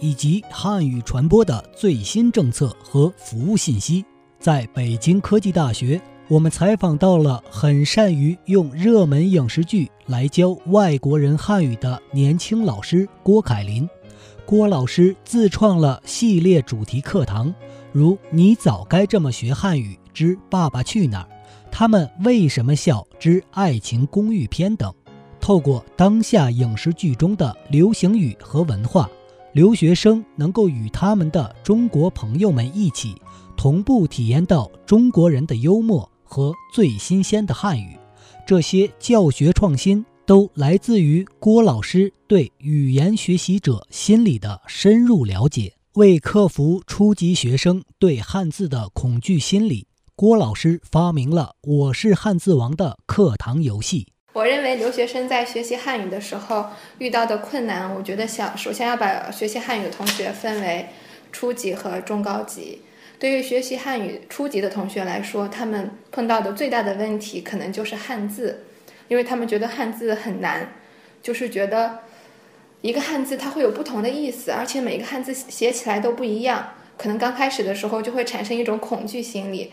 [0.00, 4.04] 以及汉语传播的最新政策和服务信息。
[4.38, 13.88] 在北京科技大学，我们采访到了很善于用热门影视剧来教外国人汉语的年轻老师郭凯林。
[14.44, 17.52] 郭老师自创了系列主题课堂，
[17.90, 21.28] 如《你早该这么学汉语之爸爸去哪儿》，
[21.72, 24.94] 他们为什么笑之爱情公寓篇等，
[25.40, 29.10] 透过当下影视剧中的流行语和文化。
[29.56, 33.14] 留学生能够与他们的中国朋友们一起
[33.56, 37.96] 同步体验到中国人的幽默和最新鲜的汉语，
[38.46, 45.72] 这些教学创新都来自于郭老师对语言学习者心理的深入了解。
[45.94, 54.08] 为克服初级学生对汉字的恐惧心理，郭老师发明了“我是汉字王”的课堂游戏。
[54.36, 56.66] 我认为留学生在学习汉语的时候
[56.98, 60.88] 遇到的困难，我觉得想首先要把学习汉语的同学分为
[61.32, 62.82] 初级和中高级。
[63.18, 68.64] 对于学习汉语初级的同学来说，他们碰到的最大的问题可能就是汉字，
[69.08, 70.70] 因为他们觉得汉字很难，
[71.22, 72.00] 就是觉得
[72.82, 79.72] 一个汉字它会有不同的意思，而且每个汉字写起来都不一样，可能刚开始的时候就会产生一种恐惧心理。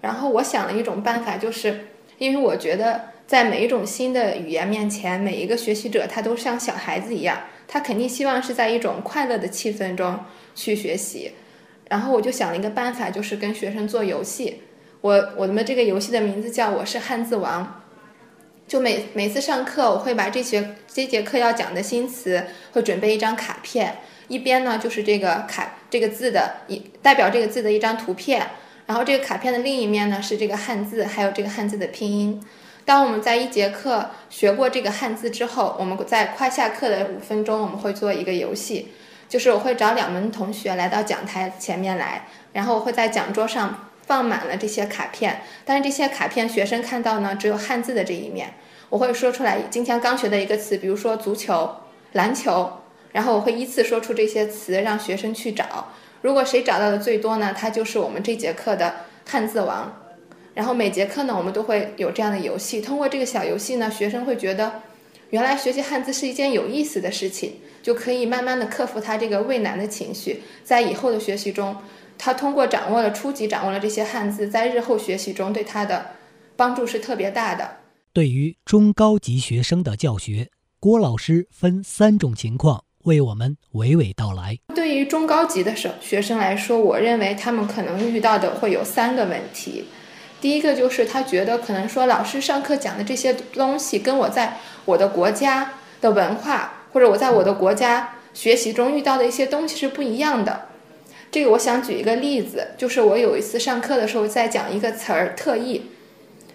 [0.00, 1.88] 然后我想了一种办法，就是
[2.18, 3.15] 因为我觉得。
[3.26, 10.18] 在每一种新的语言面前，每一个学习者他都像小孩子一样，他肯定希望是在一种快乐的气氛中
[10.54, 11.32] 去学习。
[11.88, 14.62] 然后我就想了一个办法，就是跟学生做游戏。
[15.00, 17.82] 我我们这个游戏的名字叫我是汉字王。
[18.68, 28.44] 就每每次上课，我会把这节这节课要讲的新词，会准备一张卡片，一边呢就是这个卡这个字的一代表这个字的一张图片，
[28.86, 32.42] 然后这个卡片的另一面呢是这个汉字，还有这个汉字的拼音。
[32.86, 38.92] 当我们在一节课学过这个汉字之后，我们在快下课的五分钟，我们会做一个游戏，
[39.28, 48.54] 就是我会找两门同学来到讲台前面来，然后我会在讲桌上放满了这些卡片，但是这些卡片学生看到呢只有汉字的这一面，
[48.88, 51.68] 我会说出来今天刚学的一个词，比如说足球、
[52.12, 52.70] 篮球，
[53.10, 55.88] 然后我会依次说出这些词，让学生去找，
[56.22, 58.94] 如果谁找到的最多呢，他就是我们这节课的
[59.28, 59.92] 汉字王。
[60.56, 62.80] 然后每节课呢，我们都会有这样的游戏。
[62.80, 64.80] 通过这个小游戏呢，学生会觉得，
[65.28, 70.42] 原来学习汉字是一件有意思的事情，就可以慢慢的克服他这个畏难的情绪。
[70.64, 71.76] 在以后的学习中，
[72.16, 76.06] 他通过掌握了初级掌握了这些汉字，在日后学习中对他的
[76.56, 77.76] 帮助是特别大的。
[78.14, 80.48] 对于中高级学生的教学，
[80.80, 84.58] 郭老师分三种情况为我们娓娓道来。
[84.74, 89.84] 对于中高级的学学生来说，我认为他们可能遇到的会有三个问题。
[90.40, 100.66] 第一个就是他觉得可能说老师上课讲的这些东西跟我在我的国家的文化或者我在我的国家学习中遇到的一些东西是不一样的。
[101.30, 105.90] 这个我想举一个例子，就是我有一次上课的时候在讲一个词儿“特意”，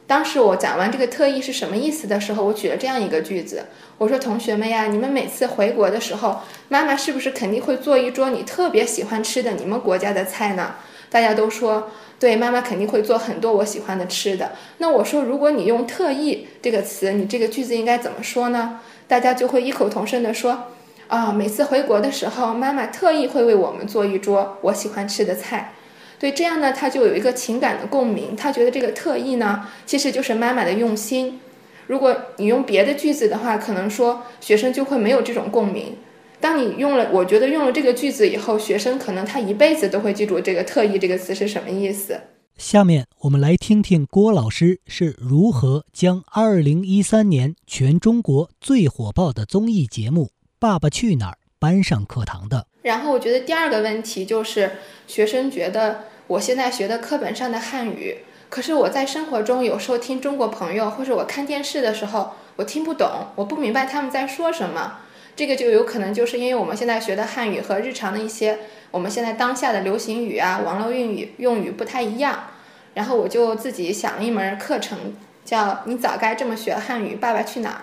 [0.08, 3.66] 当时我讲完这个“特意”是什么意思的时候，我举了这样一个句子，
[3.98, 10.76] 我说：“同学们呀，你们每次回国的时候，妈妈是不是肯定会做一桌你特别喜欢吃的你们国家的菜呢？”
[11.12, 11.92] 大家都说。
[12.22, 14.52] 对，妈妈肯定会做很多我喜欢的吃的。
[14.78, 18.80] 那我说，如果你用“特意”这个词，你这个句子应该怎么说呢？
[19.08, 20.66] 大家就会异口同声地说
[21.10, 25.74] ：“啊，每次回国的时候，妈妈特意会为我们做一桌我喜欢吃的菜。”
[26.22, 28.36] 对，这样呢，他就有一个情感的共鸣。
[28.36, 31.40] 他觉得这个“特意”呢，其实就是妈妈的用心。
[31.88, 35.98] 如果你用别的句子的话，可能说学生就会没有这种共鸣。
[36.42, 42.20] 当你用了，我觉得用了这个句子以后，学生可能他一辈子都会记住这个“特意”这个词是什么意思。
[42.58, 50.26] 下面我们来听听郭老师是如何将2013年全中国最火爆的综艺节目
[50.60, 52.68] 《爸爸去哪儿》搬上课堂的。
[52.82, 54.72] 然后我觉得第二个问题就是，
[55.08, 58.18] 学生觉得我现在学的课本上的汉语，
[58.50, 64.98] 可是我在生活中有时候听中国朋友或者我看电视的时候，我听不懂，我不明白他们在说什么。
[65.36, 68.60] 这个就有可能就是因为我们现在学的汉语和日常的一些
[68.92, 72.48] 我们现在当下的流行语啊、网络用语用语不太一样。
[72.94, 77.76] 然后我就自己想了一门课程，叫“你早该这么学汉语”，《爸爸去哪儿》。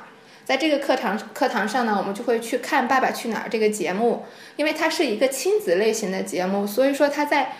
[0.44, 7.52] 在这个课堂课堂上呢，我们就会去看《爸爸去哪儿》这个节目，因为它是一个亲子类型的节目，所以说它在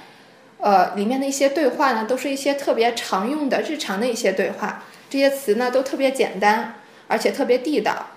[0.58, 6.75] 呃里面的一些对话呢，都是一些特别常用的日常的一些对话，这些词呢都特别简单，
[7.06, 8.08] 而且特别地道。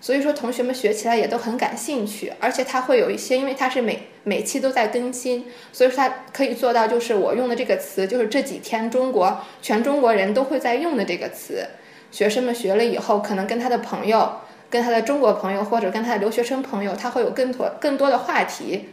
[0.00, 11.66] 所以说，同学们学起来也都很感兴趣，而且它会有一些，因为它是每每期都在更新，所以说它可以做到，就是我用的这个词，就是这几天中国全中国人都会在用的这个词。
[12.10, 14.36] 学生们学了以后，可能跟他的朋友、
[14.70, 18.90] 跟他的中国朋友或者跟他的留学生朋友，他会有更多更多的话题。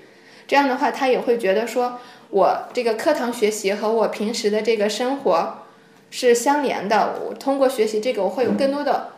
[0.47, 1.99] 这样的话，他也会觉得说，
[2.29, 5.59] 我这个课堂学习和我平时的这个生活
[6.11, 7.15] 是相连的。
[7.25, 9.14] 我通过学习这个，我会有更多的。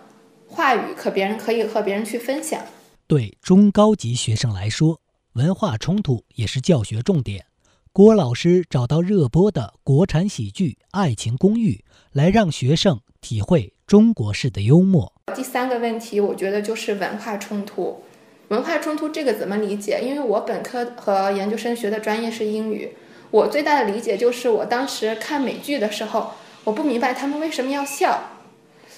[0.48, 2.62] 话语可别人可以和别人去分享。
[3.06, 5.00] 对中高级学生来说，
[5.34, 7.46] 文化冲突也是教学重点。
[7.94, 11.74] 郭老师找到热播的国产喜剧《爱情公寓》，
[12.12, 15.14] 来让学生体会中国式的幽默。
[15.36, 18.04] 第三个问题，我觉得就是文化冲突。
[18.50, 20.00] 文化冲突这个怎么理解？
[20.02, 22.92] 因为我本科和研究生学的专业是英语，
[23.32, 26.32] 我最大的理解就是我当时看美剧的时候，
[26.64, 28.37] 我不明白他们为什么要笑。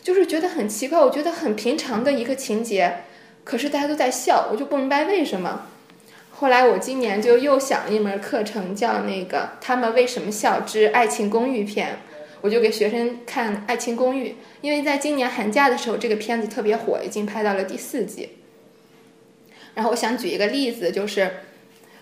[0.01, 3.03] 就是觉得很奇怪，我觉得很平常的一个情节，
[3.43, 5.67] 可是大家都在笑，我就不明白为什么。
[6.31, 11.87] 后来我今年就又想了一门课程，叫那个《他们为什么笑之爱情公寓篇》，
[12.39, 14.29] 我就给学生看《爱情公寓》，
[14.61, 18.37] 因为在今年寒假的时候，这个片子特别火，已经拍到了第四季。
[19.75, 21.29] 然后我想举一个例子，就是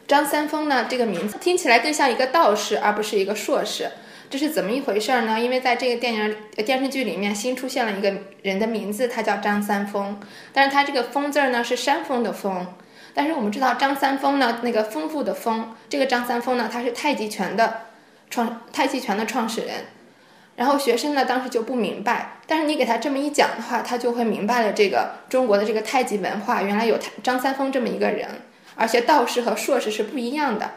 [0.08, 3.90] 张三丰呢，这个名字听起来更像一个道士，而不是一个硕士。
[4.30, 5.40] 这是怎么一回事呢？
[5.40, 6.36] 因为在这个电影
[6.66, 10.20] 电视剧里面新出现了一个人的名字，他叫张三丰，
[10.52, 12.68] 但是他这个“丰”字呢是山峰的“峰”。
[13.16, 17.84] 但是我们知道张三丰呢，那个丰富的“丰”，这个张三丰呢，他是太极拳的
[18.30, 19.86] 创太极拳的创始人。
[20.58, 28.28] 然后学生呢当时就不明白，但是你给他这么一讲的话，他就会明白了这个中国的这个太极文化，原来有张三丰这么一个人，
[28.76, 30.72] 而且道士和硕士是不一样的。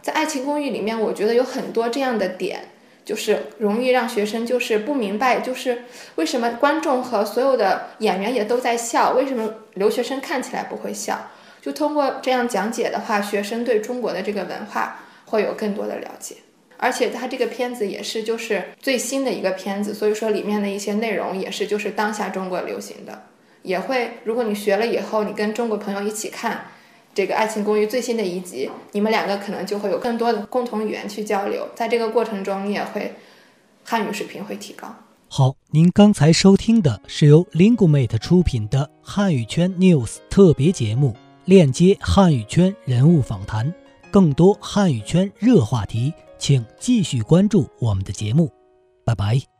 [0.00, 2.68] 在《爱情公寓》里面，我觉得有很多这样的点。
[3.08, 5.84] 就是容易让学生就是不明白，就是
[6.16, 11.30] 为什么观众和所有的演员也都在笑，为什么留学生看起来不会笑？
[11.62, 16.36] 就通过这样讲解的话，学生对中国的这个文化会有更多的了解。
[16.76, 23.22] 而且它这个片子也是就是最新的一个片子，所以说里面的一些内容也是就是当下中国流行的，
[23.62, 26.66] 也会如果你学了以后，你跟中国朋友一起看。
[27.14, 33.14] 这个《爱情公寓》最新的一集，你们两个可能就会有更多的共同语言去交流，在这个过程中，你也会
[33.84, 34.94] 汉语水平会提高。
[35.28, 43.74] 好，您刚才收听的是由 Lingumate 出品的汉语圈 News 特别节目，链接汉语圈人物访谈，
[44.10, 48.50] 更多汉语圈热话题，请继续关注我们的节目。
[49.04, 49.57] 拜拜。